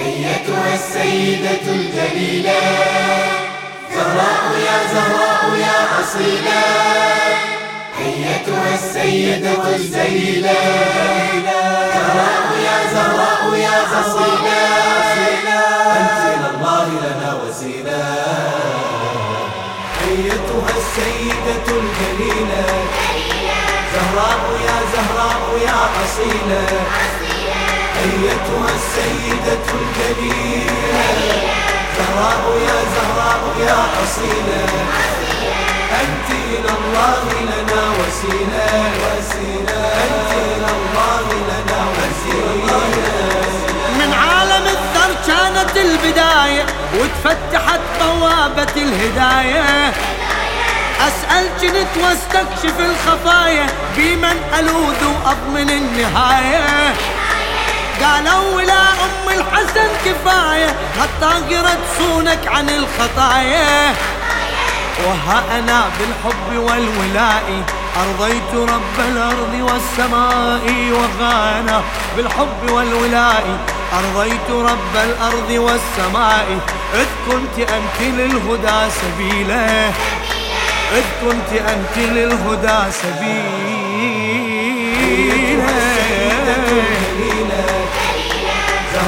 [0.00, 2.60] أيتها السيدة الجليلة.
[3.94, 6.62] زهراء يا زهراء يا أصيلة.
[7.98, 10.60] أيتها السيدة الجليلة.
[11.94, 14.60] زهراء يا زهراء يا أصيلة.
[16.00, 16.20] أنت
[16.54, 18.02] الله لنا وسيلة.
[20.08, 22.66] أيتها السيدة الجليلة.
[23.94, 27.39] زهراء يا زهراء يا أصيلة.
[28.00, 31.00] أيتها السيدة الجليلة
[31.96, 34.64] زهراء يا زهراء يا أصيلة
[36.02, 38.68] أنت إلى الله لنا وسيلة.
[39.02, 42.80] وسيلة أنت إلى الله لنا وسيلة.
[43.98, 49.92] من عالم الذر كانت البداية وتفتحت بوابة الهداية.
[51.00, 56.94] أسأل جنت واستكشف الخفايا بمن ألوذ وأضمن النهاية.
[58.02, 63.94] قالوا ولا أم الحسن كفاية هالطاقرة تصونك عن الخطايا.
[65.06, 67.62] وها أنا بالحب والولاء
[68.02, 71.82] أرضيت رب الأرض والسماء وغانا.
[72.16, 73.44] بالحب والولاء
[73.98, 76.46] أرضيت رب الأرض والسماء.
[76.94, 79.92] إذ كنت أنت للهدى سبيله
[80.98, 84.29] إذ كنت أنت للهدى سبيله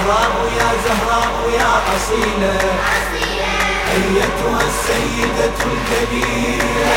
[0.03, 2.59] زهراء يا زهراء يا أصيلة
[3.95, 6.95] أيتها السيدة الجليلة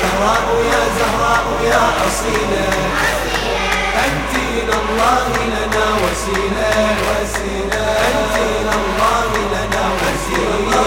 [0.00, 2.68] زهراء يا زهراء يا أصيلة
[4.06, 6.96] أنت إلى الله لنا وسيلة.
[7.08, 10.84] وسيلة أنت إلى الله لنا وسيلة.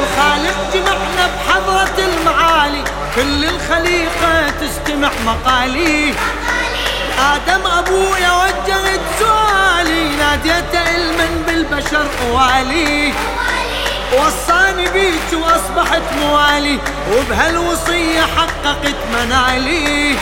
[0.00, 2.84] وخالق جمعنا بحضرة المعالي.
[3.16, 6.14] كل الخليقة تستمع مقالي.
[7.18, 13.12] آدم أبويا وجهت سؤالي ناديت علما بالبشر والي
[14.12, 16.78] وصاني بيك وأصبحت موالي
[17.12, 20.16] وبهالوصية حققت منالي.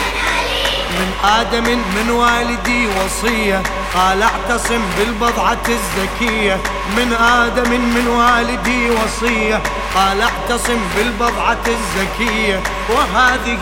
[0.97, 3.63] من آدم من والدي وصية
[3.93, 6.57] قال اعتصم بالبضعة الزكية.
[6.97, 9.61] من آدم من والدي وصية
[9.95, 12.63] قال اعتصم بالبضعة الزكية.
[12.89, 13.59] وهذه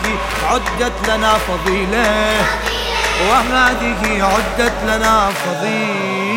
[0.50, 2.46] عدت لنا فضيلة.
[3.20, 6.36] وهذه عدت لنا فضيلة.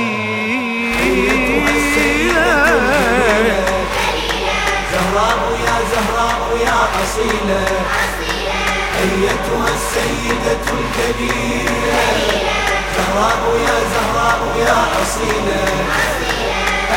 [4.91, 7.63] زهراء يا زهراء يا أصيلة.
[9.01, 12.07] أيتها السيدة الجليلة
[12.95, 15.63] زهراء يا زهراء يا أصيلة.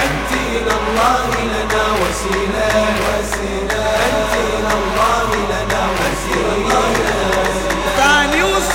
[0.04, 2.72] أنت إلى الله لنا وسيلة.
[3.06, 3.81] وسيلة.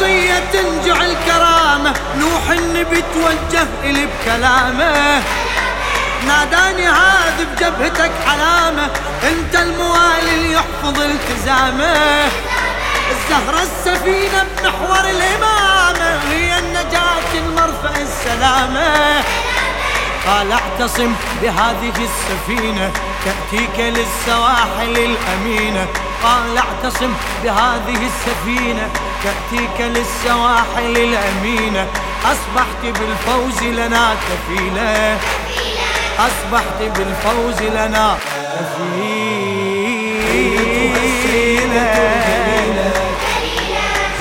[0.08, 5.24] وصية تنجع الكرامة نوح النبي توجه إلي بكلامه.
[6.28, 8.90] ناداني هذا بجبهتك علامة
[9.24, 12.30] أنت الموالي اللي يحفظ التزامه.
[13.12, 19.24] الزهرة السفينة بمحور الإمامة هي النجاة المرفأ السلامة.
[20.28, 22.92] قال اعتصم بهذه السفينة
[23.26, 25.88] تأتيك للسواحل الأمينة.
[26.24, 27.14] قال اعتصم
[27.44, 28.90] بهذه السفينة
[29.24, 31.88] تأتيك للسواحل الأمينة.
[32.26, 35.18] أصبحت بالفوز لنا كفيلة.
[36.20, 38.18] أصبحت بالفوز لنا
[38.56, 39.48] كفيلة.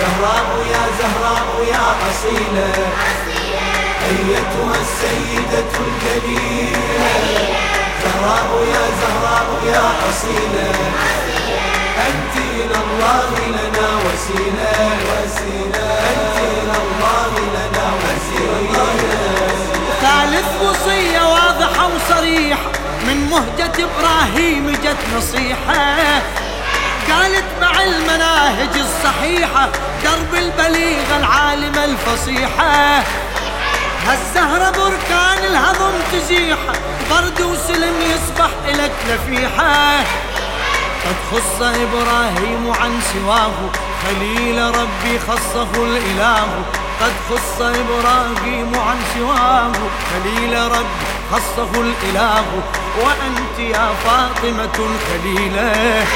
[0.01, 2.71] زهراء يا زهراء يا أصيلة.
[4.09, 6.81] أيتها السيدة الجليلة.
[8.03, 10.71] زهراء يا زهراء يا أصيلة.
[12.09, 14.99] أنت إلى الله لنا وسيلة.
[15.11, 18.87] وسيلة أنت إلى الله لنا وسيلة
[20.01, 22.71] ثالث وصية واضحة وصريحة.
[23.07, 25.97] من مهجة إبراهيم جت نصيحة.
[27.11, 29.69] قالت مع المناهج الصحيحة
[30.05, 33.03] درب البليغة العالمة الفصيحة.
[34.07, 36.73] هالزهرة بركان الهضم تزيحة.
[37.11, 40.05] برد وسلم يصبح إلك نفيحة.
[41.07, 43.59] قد خص إبراهيم عن سواه
[44.03, 46.49] خليل ربي خصه الإله.
[47.01, 49.73] قد خص إبراهيم عن سواه
[50.11, 52.45] خليل ربي خصه الإله.
[53.03, 56.07] وأنت يا فاطمة الخليلة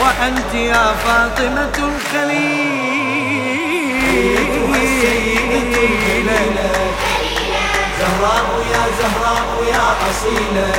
[0.00, 2.76] وأنت يا فاطمة الخليلة.
[7.98, 10.70] زهراء يا زهراء يا أصيلة.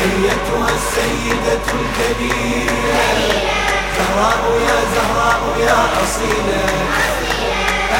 [0.00, 3.04] أيتها السيدة الكبيرة.
[3.96, 6.64] زهراء يا زهراء يا أصيلة.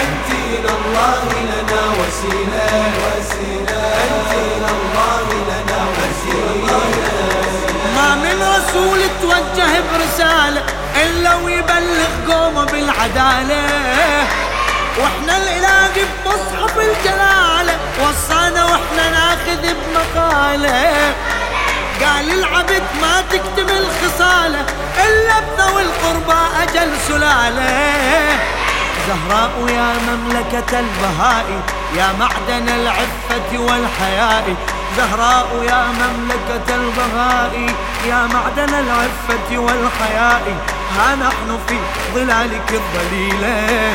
[0.02, 2.68] أنت إلى الله لنا وسيلة.
[3.04, 6.80] وسيلة أنت إلى الله لنا وسيلة.
[7.96, 10.62] ما من رسول توجه برسالة
[11.04, 13.62] إلا ويبلغ قومه بالعدالة.
[14.98, 17.74] وإحنا الإله بمصحف الجلالة.
[18.00, 20.29] وصانا وإحنا ناخذ بمقام
[22.60, 24.64] العبد ما تكتمل خصاله
[25.06, 27.70] إلا بذوي القربى أجل سلالة.
[29.08, 31.46] زهراء يا مملكة البهاء
[31.96, 34.54] يا معدن العفة والحياء.
[34.96, 37.74] زهراء يا مملكة البهاء
[38.06, 40.44] يا معدن العفة والحياء.
[40.98, 41.76] ها نحن في
[42.14, 43.94] ظلالك الظليلة.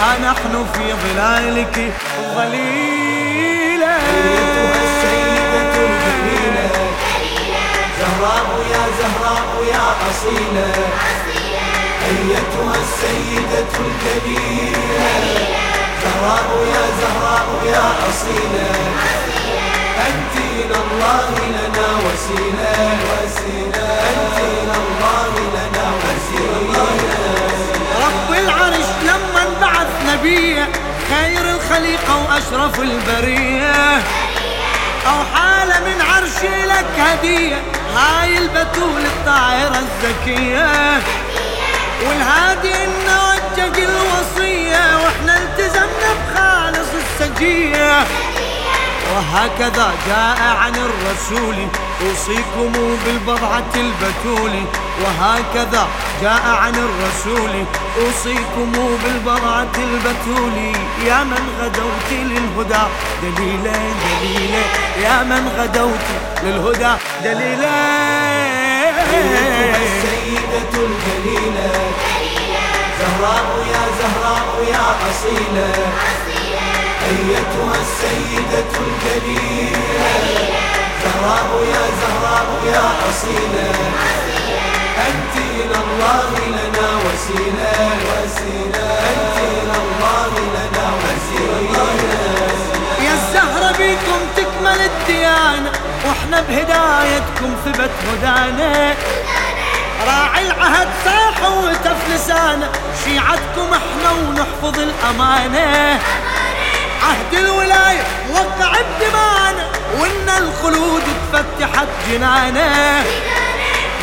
[0.00, 3.35] ها نحن في ظلالك الظليلة.
[9.06, 10.72] يا زهراء يا أصيلة
[12.08, 15.10] أيتها السيدة الجميلة
[16.02, 18.70] زهراء يا زهراء يا أصيلة
[20.08, 22.98] أنت إلى الله لنا وسيلة.
[23.10, 26.86] وسيلة أنت إلى الله لنا وسيلة.
[28.06, 29.42] رب العرش لما
[30.06, 30.68] نبيه
[31.10, 34.02] خير الخليقة وأشرف البرية.
[35.06, 37.62] أو حالة من عرشي لك هدية.
[37.96, 41.00] هاي البتول الطائرة الذكية.
[42.06, 43.34] والهادي إنه
[43.78, 44.96] الوصية.
[44.96, 48.04] وإحنا التزمنا بخالص السجية.
[49.16, 51.56] وهكذا جاء عن الرسول.
[52.06, 52.72] أوصيكم
[53.04, 54.54] بالبضعة البتول.
[55.02, 55.88] وهكذا
[56.22, 57.64] جاء عن الرسول.
[58.00, 58.72] أوصيكم
[59.04, 60.56] بالبضعة البتول.
[61.06, 62.84] يا من غدوت للهدى.
[63.22, 63.72] دليلا
[64.04, 64.62] دليلا
[65.02, 66.06] يا من غدوت
[66.42, 66.92] للهدى.
[67.24, 67.76] دليلا
[69.86, 71.72] السيدة الجليلة.
[73.00, 76.35] زهراء يا زهراء يا أصيلة.
[77.08, 80.06] أيتها السيدة الجليلة
[81.02, 83.70] زهراء يا زهراء يا أصيلة
[85.08, 87.76] أنت إلى الله لنا وسيلة.
[88.08, 91.88] وسيلة أنت إلى الله لنا وسيلة.
[93.04, 95.72] يا الزهرة بيكم تكمل الديانة
[96.06, 98.94] وإحنا بهدايتكم ثبت هدانا.
[100.06, 102.68] راعي العهد صاح وتف لسانه
[103.04, 106.00] شيعتكم إحنا ونحفظ الأمانة.
[107.02, 108.02] عهد الولاية
[108.32, 109.66] وقع بدمانا
[110.00, 113.04] وإن الخلود اتفتحت جنانه.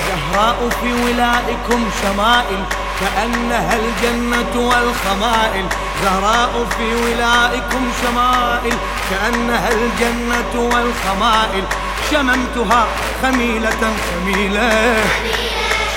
[0.08, 2.64] زهراء في ولائكم شمائل
[3.00, 5.66] كأنها الجنة والخمائل.
[6.04, 8.78] زهراء في ولائكم شمائل
[9.10, 11.64] كأنها الجنة والخمائل.
[12.12, 12.88] شممتها
[13.24, 14.96] خميلة خميلة.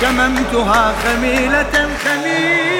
[0.00, 2.75] شممتها خميلة أيتها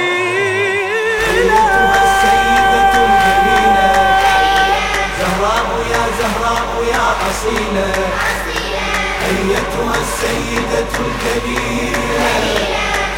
[7.46, 7.92] يا أصيلة
[9.28, 12.30] أيتها السيدة الجميلة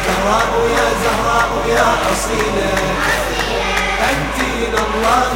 [0.05, 2.73] زهراء يا زهراء يا أصيلة.
[4.11, 5.31] أنت إلى الله